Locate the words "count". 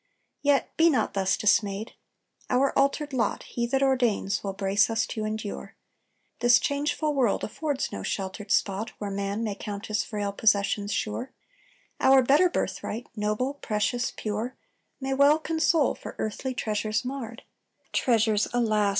9.53-9.85